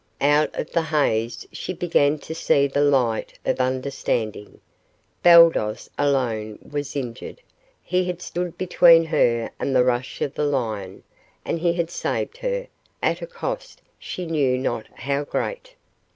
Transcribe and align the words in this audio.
Out 0.19 0.49
of 0.55 0.71
the 0.71 0.81
haze 0.81 1.45
she 1.51 1.73
began 1.73 2.17
to 2.17 2.33
see 2.33 2.65
the 2.65 2.81
light 2.81 3.37
of 3.45 3.61
understanding. 3.61 4.59
Baldos 5.21 5.91
alone 5.95 6.57
was 6.67 6.95
injured. 6.95 7.39
He 7.83 8.05
had 8.05 8.19
stood 8.19 8.57
between 8.57 9.03
her 9.05 9.51
and 9.59 9.75
the 9.75 9.83
rush 9.85 10.19
of 10.23 10.33
the 10.33 10.45
lion, 10.45 11.03
and 11.45 11.59
he 11.59 11.73
had 11.73 11.91
saved 11.91 12.37
her, 12.37 12.65
at 13.03 13.21
a 13.21 13.27
cost 13.27 13.79
she 13.99 14.25
knew 14.25 14.57
not 14.57 14.87
how 14.95 15.23
great. 15.23 15.75